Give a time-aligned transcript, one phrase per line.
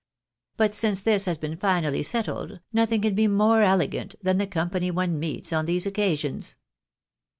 [0.57, 4.89] But since this has been finally settled, nothing can be more elegant than the company
[4.89, 6.55] one meets on these occasions."